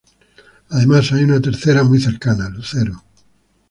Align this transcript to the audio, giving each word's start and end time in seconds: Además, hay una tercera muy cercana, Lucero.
Además, 0.69 1.11
hay 1.11 1.25
una 1.25 1.39
tercera 1.39 1.83
muy 1.83 1.99
cercana, 2.01 2.49
Lucero. 2.49 3.03